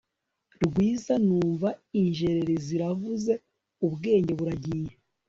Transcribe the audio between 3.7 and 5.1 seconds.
ubwenge buragiye